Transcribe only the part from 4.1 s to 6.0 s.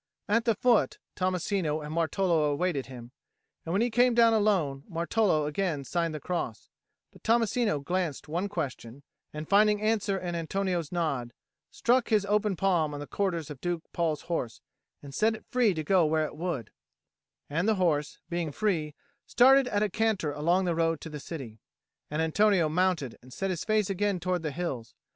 down alone, Martolo again